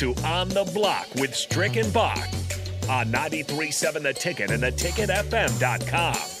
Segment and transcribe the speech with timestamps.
[0.00, 2.16] to On the Block with Strick and Bach
[2.88, 6.39] on 93.7 The Ticket and theticketfm.com.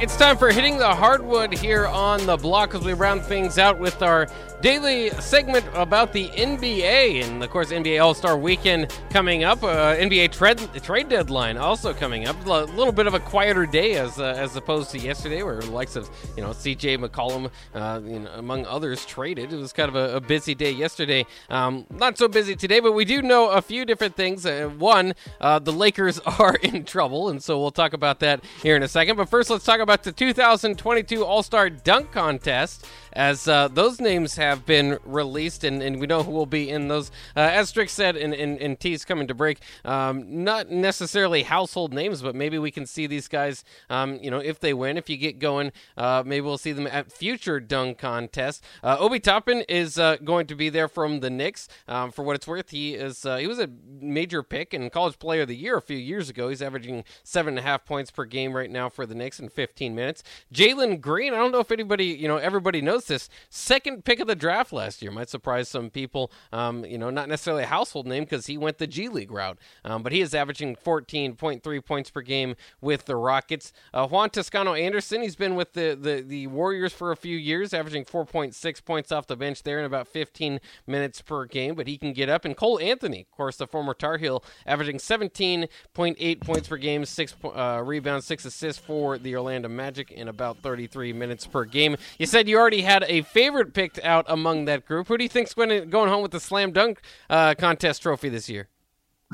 [0.00, 3.80] It's time for hitting the hardwood here on the block as we round things out
[3.80, 4.28] with our
[4.60, 9.62] daily segment about the NBA and of course NBA All Star Weekend coming up.
[9.62, 12.36] Uh, NBA trade trade deadline also coming up.
[12.46, 15.70] A little bit of a quieter day as uh, as opposed to yesterday, where the
[15.70, 16.98] likes of you know C.J.
[16.98, 19.52] McCollum, uh, you know, among others, traded.
[19.52, 21.26] It was kind of a, a busy day yesterday.
[21.50, 24.46] Um, not so busy today, but we do know a few different things.
[24.46, 28.76] Uh, one, uh, the Lakers are in trouble, and so we'll talk about that here
[28.76, 29.16] in a second.
[29.16, 32.86] But first, let's talk about the 2022 All Star Dunk Contest
[33.18, 36.86] as uh, those names have been released, and, and we know who will be in
[36.86, 37.10] those.
[37.36, 41.92] Uh, as Strick said, in, in, in T's coming to break, um, not necessarily household
[41.92, 45.10] names, but maybe we can see these guys, um, you know, if they win, if
[45.10, 48.62] you get going, uh, maybe we'll see them at future dunk contests.
[48.84, 51.66] Uh, Obi Toppin is uh, going to be there from the Knicks.
[51.88, 53.68] Um, for what it's worth, he is uh, he was a
[54.00, 56.50] major pick and college player of the year a few years ago.
[56.50, 59.48] He's averaging seven and a half points per game right now for the Knicks in
[59.48, 60.22] 15 minutes.
[60.54, 64.26] Jalen Green, I don't know if anybody, you know, everybody knows this second pick of
[64.26, 65.10] the draft last year.
[65.10, 66.30] Might surprise some people.
[66.52, 69.58] Um, you know, not necessarily a household name because he went the G League route,
[69.84, 73.72] um, but he is averaging 14.3 points per game with the Rockets.
[73.92, 77.74] Uh, Juan Toscano Anderson, he's been with the, the, the Warriors for a few years,
[77.74, 81.98] averaging 4.6 points off the bench there in about 15 minutes per game, but he
[81.98, 82.44] can get up.
[82.44, 87.34] And Cole Anthony, of course, the former Tar Heel, averaging 17.8 points per game, six
[87.44, 91.96] uh, rebounds, six assists for the Orlando Magic in about 33 minutes per game.
[92.18, 95.08] You said you already had a favorite picked out among that group.
[95.08, 98.30] Who do you think's going to going home with the slam dunk uh, contest trophy
[98.30, 98.68] this year?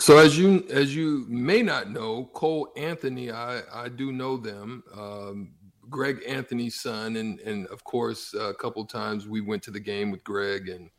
[0.01, 4.83] So as you as you may not know, Cole Anthony, I I do know them.
[4.93, 5.53] Um,
[5.89, 10.11] Greg Anthony's son, and and of course a couple times we went to the game
[10.11, 10.91] with Greg, and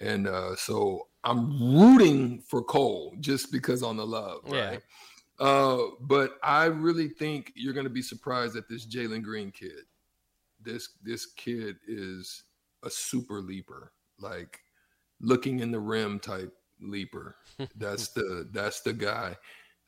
[0.00, 4.80] and uh, so I'm rooting for Cole just because on the love, right?
[5.40, 5.46] Yeah.
[5.46, 9.84] Uh, but I really think you're going to be surprised at this Jalen Green kid
[10.64, 12.44] this this kid is
[12.82, 14.60] a super leaper, like
[15.20, 17.36] looking in the rim type leaper.
[17.76, 19.36] that's the that's the guy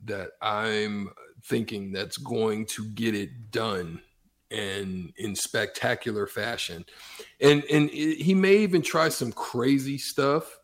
[0.05, 1.11] that I'm
[1.45, 4.01] thinking that's going to get it done
[4.51, 6.85] and in spectacular fashion.
[7.41, 10.59] And and it, he may even try some crazy stuff,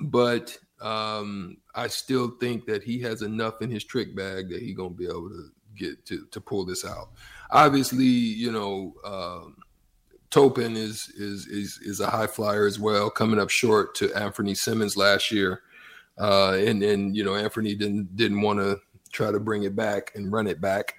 [0.00, 4.76] but um, I still think that he has enough in his trick bag that he's
[4.76, 7.10] gonna be able to get to to pull this out.
[7.50, 9.56] Obviously, you know, um,
[10.30, 14.56] Toppin is is is is a high flyer as well, coming up short to Anfernee
[14.56, 15.62] Simons last year,
[16.18, 18.80] uh, and and you know Anthony didn't didn't want to
[19.10, 20.96] try to bring it back and run it back,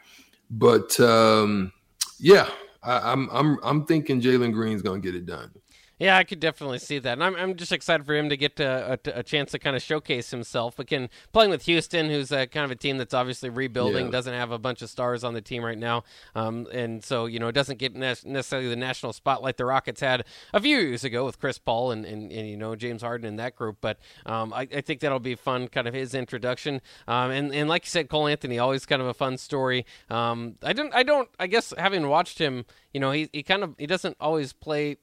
[0.50, 1.72] but um,
[2.20, 2.50] yeah,
[2.82, 5.52] I, I'm I'm I'm thinking Jalen Green's gonna get it done.
[6.00, 8.56] Yeah, I could definitely see that, and I'm I'm just excited for him to get
[8.56, 10.80] to, a, a, chance to kind of showcase himself.
[10.80, 14.12] Again, playing with Houston, who's a, kind of a team that's obviously rebuilding, yeah.
[14.12, 16.06] doesn't have a bunch of stars on the team right now,
[16.36, 20.00] um, and so you know it doesn't get ne- necessarily the national spotlight the Rockets
[20.00, 20.24] had
[20.54, 23.36] a few years ago with Chris Paul and, and, and you know James Harden in
[23.36, 23.80] that group.
[23.82, 26.80] But um, I, I, think that'll be fun, kind of his introduction.
[27.10, 29.86] Um, and and like you said, Cole Anthony, always kind of a fun story.
[30.10, 33.66] Um, I don't I don't I guess having watched him, you know, he he kind
[33.66, 34.96] of he doesn't always play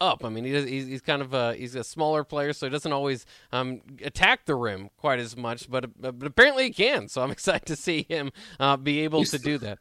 [0.00, 0.24] up.
[0.24, 2.70] I mean, he does, he's, he's kind of a he's a smaller player, so he
[2.70, 5.70] doesn't always um, attack the rim quite as much.
[5.70, 7.08] But, but apparently he can.
[7.08, 9.78] So I'm excited to see him uh, be able he's, to do that.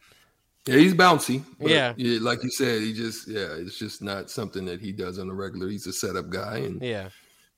[0.65, 1.43] Yeah, he's bouncy.
[1.59, 1.93] Yeah.
[1.97, 5.29] yeah, like you said, he just yeah, it's just not something that he does on
[5.29, 5.67] a regular.
[5.67, 7.09] He's a setup guy, and yeah,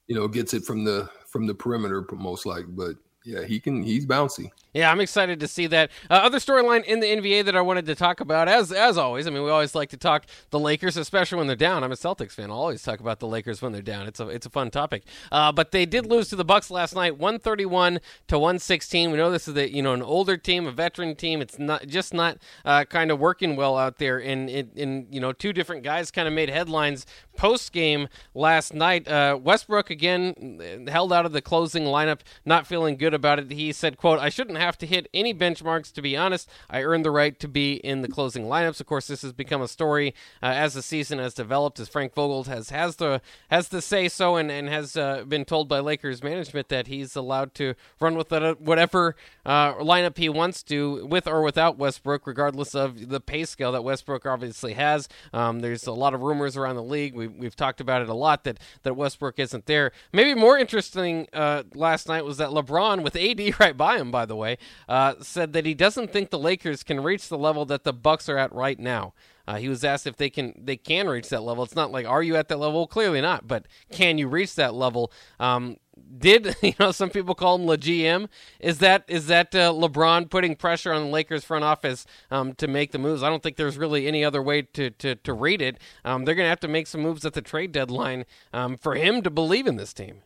[0.08, 2.66] you know, gets it from the from the perimeter most like.
[2.68, 3.82] But yeah, he can.
[3.82, 4.52] He's bouncy.
[4.76, 5.90] Yeah, I'm excited to see that.
[6.12, 9.26] Uh, other storyline in the NBA that I wanted to talk about, as as always.
[9.26, 11.84] I mean, we always like to talk the Lakers, especially when they're down.
[11.84, 12.52] I'm a Celtics fan.
[12.52, 14.06] I'll always talk about the Lakers when they're down.
[14.06, 15.04] It's a it's a fun topic.
[15.32, 19.12] Uh, but they did lose to the Bucks last night, 131 to 116.
[19.12, 21.42] We know this is the you know an older team, a veteran team.
[21.42, 24.20] It's not just not uh, kind of working well out there.
[24.20, 29.08] And in you know two different guys kind of made headlines post game last night.
[29.08, 33.52] Uh, Westbrook again held out of the closing lineup, not feeling good about it.
[33.52, 36.50] He said, "quote I shouldn't have." to hit any benchmarks, to be honest.
[36.70, 38.80] I earned the right to be in the closing lineups.
[38.80, 42.14] Of course, this has become a story uh, as the season has developed, as Frank
[42.14, 45.80] Vogel has has the has the say so, and and has uh, been told by
[45.80, 49.16] Lakers management that he's allowed to run with whatever
[49.46, 53.84] uh, lineup he wants to, with or without Westbrook, regardless of the pay scale that
[53.84, 55.08] Westbrook obviously has.
[55.34, 57.16] Um, there's a lot of rumors around the league.
[57.16, 59.92] We, we've talked about it a lot that that Westbrook isn't there.
[60.12, 64.26] Maybe more interesting uh, last night was that LeBron with AD right by him, by
[64.26, 64.58] the way,
[64.90, 68.28] uh, said that he doesn't think the Lakers can reach the level that the Bucks
[68.28, 69.14] are at right now.
[69.48, 71.64] Uh, he was asked if they can they can reach that level.
[71.64, 72.88] It's not like are you at that level?
[72.88, 73.48] Clearly not.
[73.48, 75.12] But can you reach that level?
[75.40, 75.78] Um,
[76.18, 78.28] did you know some people call him the GM?
[78.60, 82.68] Is that is that uh, LeBron putting pressure on the Lakers front office um, to
[82.68, 83.22] make the moves?
[83.22, 85.78] I don't think there's really any other way to to, to read it.
[86.04, 88.96] Um, they're going to have to make some moves at the trade deadline um, for
[88.96, 90.24] him to believe in this team.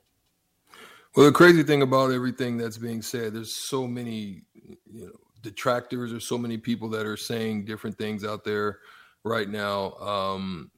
[1.15, 4.43] Well, the crazy thing about everything that's being said, there's so many
[4.91, 5.11] you know
[5.41, 8.79] detractors or so many people that are saying different things out there
[9.23, 9.93] right now.
[9.93, 10.71] Um,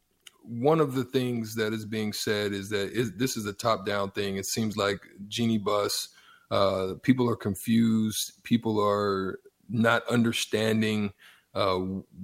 [0.44, 3.86] one of the things that is being said is that is, this is a top
[3.86, 4.38] down thing.
[4.38, 6.10] It seems like Jeanie Buss.
[6.50, 8.44] Uh, people are confused.
[8.44, 9.40] People are
[9.70, 11.14] not understanding
[11.54, 11.78] uh,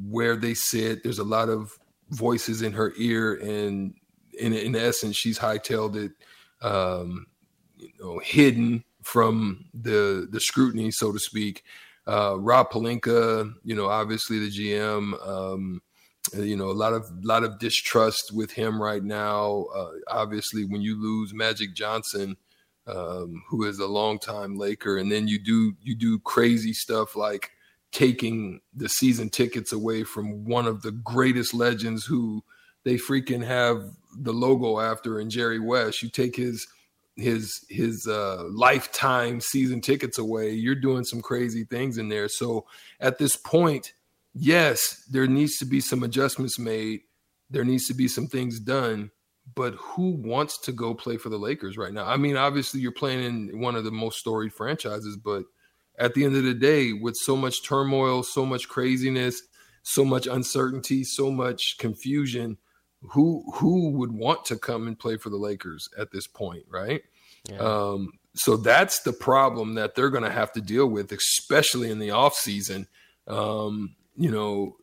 [0.09, 1.03] where they sit.
[1.03, 1.71] There's a lot of
[2.09, 3.93] voices in her ear, and
[4.39, 6.11] in, in essence, she's hightailed it,
[6.65, 7.27] um,
[7.77, 11.63] you know, hidden from the the scrutiny, so to speak.
[12.05, 15.27] Uh, Rob Pelinka, you know, obviously the GM.
[15.27, 15.81] Um,
[16.35, 20.65] uh, you know a lot of lot of distrust with him right now uh, obviously
[20.65, 22.35] when you lose magic johnson
[22.87, 27.51] um, who is a longtime laker and then you do you do crazy stuff like
[27.91, 32.43] taking the season tickets away from one of the greatest legends who
[32.83, 36.67] they freaking have the logo after in jerry west you take his
[37.17, 42.65] his his uh, lifetime season tickets away you're doing some crazy things in there so
[42.99, 43.93] at this point
[44.39, 47.01] yes, there needs to be some adjustments made.
[47.49, 49.11] There needs to be some things done.
[49.55, 52.05] But who wants to go play for the Lakers right now?
[52.05, 55.43] I mean, obviously, you're playing in one of the most storied franchises, but
[55.97, 59.41] at the end of the day, with so much turmoil, so much craziness,
[59.83, 62.57] so much uncertainty, so much confusion,
[63.01, 67.01] who who would want to come and play for the Lakers at this point, right?
[67.49, 67.57] Yeah.
[67.57, 71.99] Um, so that's the problem that they're going to have to deal with, especially in
[71.99, 72.87] the off season.
[73.27, 74.77] Um, you know,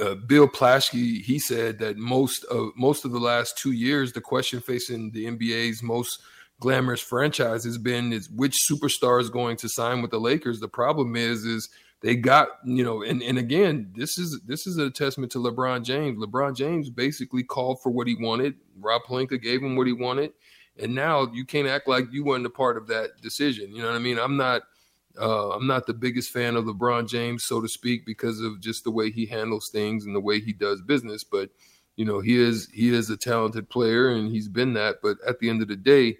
[0.00, 4.20] uh, Bill Plaschke, he said that most of most of the last two years, the
[4.20, 6.20] question facing the NBA's most
[6.60, 10.60] glamorous franchise has been is which superstar is going to sign with the Lakers.
[10.60, 11.68] The problem is, is
[12.02, 15.84] they got you know, and and again, this is this is a testament to LeBron
[15.84, 16.18] James.
[16.18, 18.54] LeBron James basically called for what he wanted.
[18.78, 20.32] Rob Pelinka gave him what he wanted,
[20.78, 23.74] and now you can't act like you weren't a part of that decision.
[23.74, 24.18] You know what I mean?
[24.18, 24.62] I'm not
[25.20, 28.84] uh, I'm not the biggest fan of LeBron James, so to speak, because of just
[28.84, 31.22] the way he handles things and the way he does business.
[31.22, 31.50] But
[31.96, 34.96] you know, he is he is a talented player, and he's been that.
[35.02, 36.16] But at the end of the day,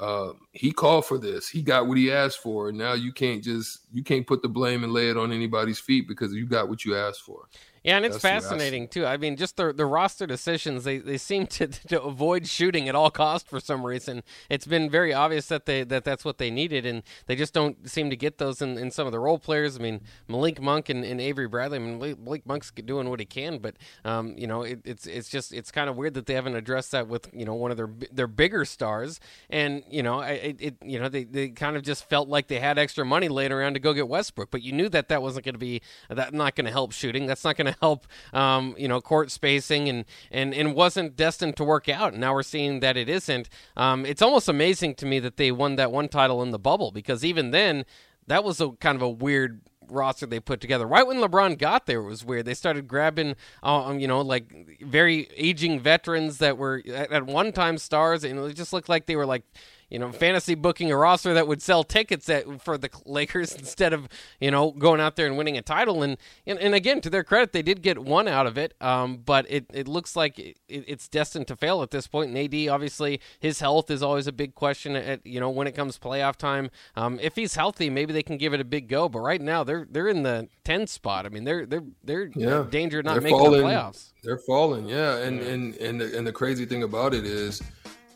[0.00, 1.48] uh, he called for this.
[1.48, 4.48] He got what he asked for, and now you can't just you can't put the
[4.48, 7.48] blame and lay it on anybody's feet because you got what you asked for.
[7.82, 9.06] Yeah, and it's fascinating too.
[9.06, 12.94] I mean, just the the roster decisions they, they seem to, to avoid shooting at
[12.94, 14.22] all cost for some reason.
[14.50, 17.88] It's been very obvious that they that that's what they needed, and they just don't
[17.88, 19.76] seem to get those in, in some of the role players.
[19.78, 21.76] I mean, Malik Monk and, and Avery Bradley.
[21.76, 25.30] I mean, Malik Monk's doing what he can, but um, you know, it, it's it's
[25.30, 27.78] just it's kind of weird that they haven't addressed that with you know one of
[27.78, 31.82] their their bigger stars, and you know, it, it you know they, they kind of
[31.82, 34.72] just felt like they had extra money laying around to go get Westbrook, but you
[34.72, 35.80] knew that that wasn't going to be
[36.10, 37.24] that not going to help shooting.
[37.24, 41.56] That's not going to help, um, you know, court spacing, and and and wasn't destined
[41.56, 42.12] to work out.
[42.12, 43.48] And now we're seeing that it isn't.
[43.76, 46.90] Um, it's almost amazing to me that they won that one title in the bubble
[46.90, 47.84] because even then,
[48.26, 50.86] that was a kind of a weird roster they put together.
[50.86, 52.44] Right when LeBron got there, it was weird.
[52.44, 57.52] They started grabbing, um, you know, like very aging veterans that were at, at one
[57.52, 59.42] time stars, and it just looked like they were like
[59.90, 63.92] you know, fantasy booking a roster that would sell tickets at, for the Lakers instead
[63.92, 64.08] of,
[64.40, 66.02] you know, going out there and winning a title.
[66.02, 66.16] And
[66.46, 68.74] and, and again, to their credit, they did get one out of it.
[68.80, 72.34] Um, but it, it looks like it, it's destined to fail at this point.
[72.34, 74.94] And AD, obviously, his health is always a big question.
[74.96, 78.36] At you know, when it comes playoff time, um, if he's healthy, maybe they can
[78.36, 79.08] give it a big go.
[79.08, 81.26] But right now, they're they're in the 10 spot.
[81.26, 82.64] I mean, they're they're they're yeah.
[82.70, 84.12] danger not they're making falling, the playoffs.
[84.22, 85.16] They're falling, yeah.
[85.16, 87.60] And and and the, and the crazy thing about it is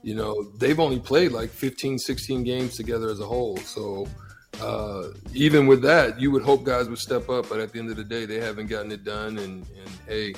[0.04, 3.56] you know they've only played like 15 16 games together as a whole.
[3.56, 4.06] So
[4.60, 7.90] uh, even with that you would hope guys would step up but at the end
[7.90, 9.38] of the day they haven't gotten it done.
[9.38, 10.34] And and hey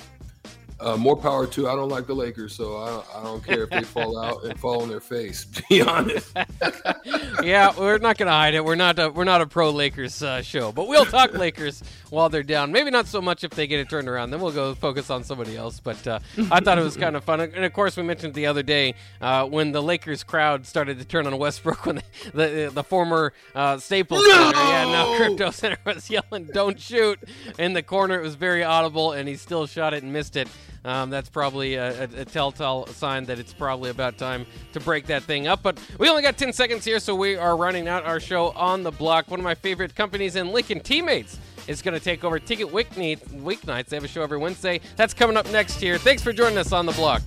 [0.80, 1.68] uh, more power to.
[1.68, 4.44] I don't like the Lakers, so I don't, I don't care if they fall out
[4.44, 5.46] and fall on their face.
[5.56, 6.36] To be honest.
[7.42, 8.62] yeah, we're not going to hide it.
[8.62, 12.28] We're not a, we're not a pro Lakers uh, show, but we'll talk Lakers while
[12.28, 12.72] they're down.
[12.72, 14.30] Maybe not so much if they get it turned around.
[14.30, 15.80] Then we'll go focus on somebody else.
[15.80, 16.18] But uh,
[16.50, 18.94] I thought it was kind of fun, and of course we mentioned the other day
[19.20, 22.02] uh, when the Lakers crowd started to turn on Westbrook when
[22.34, 24.52] the the, the former uh, Staples no!
[24.52, 27.18] Center, yeah, now Crypto Center was yelling "Don't shoot"
[27.58, 28.18] in the corner.
[28.18, 30.48] It was very audible, and he still shot it and missed it.
[30.84, 35.06] Um, that's probably a, a, a, telltale sign that it's probably about time to break
[35.06, 35.62] that thing up.
[35.62, 38.82] But we only got 10 seconds here, so we are running out our show on
[38.82, 39.30] the block.
[39.30, 43.86] One of my favorite companies in Lincoln, Teammates, is going to take over Ticket Weeknights.
[43.86, 44.80] They have a show every Wednesday.
[44.96, 45.98] That's coming up next here.
[45.98, 47.22] Thanks for joining us on the block.